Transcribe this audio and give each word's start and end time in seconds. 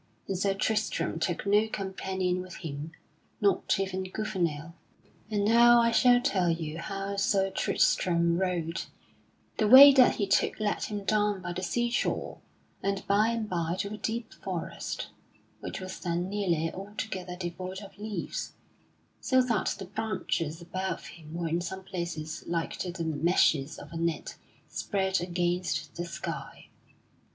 And 0.27 0.35
Sir 0.35 0.55
Tristram 0.55 1.19
took 1.19 1.45
no 1.45 1.67
companion 1.67 2.41
with 2.41 2.55
him, 2.55 2.91
not 3.39 3.79
even 3.79 4.03
Gouvernail. 4.05 4.73
And 5.29 5.45
now 5.45 5.79
I 5.79 5.91
shall 5.91 6.19
tell 6.19 6.49
you 6.49 6.79
how 6.79 7.17
Sir 7.17 7.51
Tristram 7.51 8.39
rode: 8.39 8.81
the 9.57 9.67
way 9.67 9.93
that 9.93 10.15
he 10.15 10.25
took 10.25 10.59
led 10.59 10.85
him 10.85 11.03
down 11.03 11.39
by 11.43 11.53
the 11.53 11.61
seashore, 11.61 12.39
and 12.81 13.05
by 13.05 13.27
and 13.27 13.47
by 13.47 13.75
to 13.77 13.93
a 13.93 13.97
deep 13.97 14.33
forest, 14.33 15.09
which 15.59 15.79
was 15.79 15.99
then 15.99 16.29
nearly 16.31 16.73
altogether 16.73 17.35
devoid 17.35 17.81
of 17.83 17.99
leaves, 17.99 18.53
so 19.19 19.39
that 19.43 19.75
the 19.77 19.85
branches 19.85 20.59
above 20.63 21.05
him 21.09 21.35
were 21.35 21.47
in 21.47 21.61
some 21.61 21.83
places 21.83 22.43
like 22.47 22.75
to 22.77 22.91
the 22.91 23.03
meshes 23.03 23.77
of 23.77 23.91
a 23.93 23.97
net 23.97 24.35
spread 24.67 25.21
against 25.21 25.93
the 25.93 26.05
sky. 26.05 26.69